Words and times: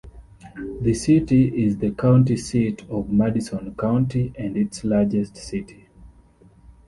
The 0.81 0.95
city 0.95 1.63
is 1.63 1.77
the 1.77 1.91
county 1.91 2.35
seat 2.35 2.89
of 2.89 3.11
Madison 3.11 3.75
County 3.75 4.33
and 4.35 4.57
its 4.57 4.83
largest 4.83 5.37
city. 5.37 5.89